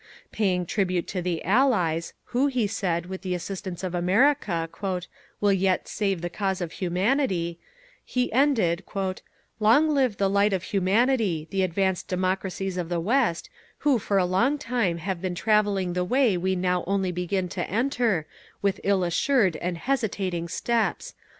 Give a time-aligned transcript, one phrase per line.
[0.31, 4.67] Paying tribute to the Allies, who, he said, with the assistance of America,
[5.39, 7.59] "will yet save the cause of humanity,"
[8.03, 8.83] he ended:
[9.59, 13.51] "Long live the light of humanity, the advanced democracies of the West,
[13.85, 17.69] who for a long time have been travelling the way we now only begin to
[17.69, 18.25] enter,
[18.59, 21.13] with ill assured and hesitating steps!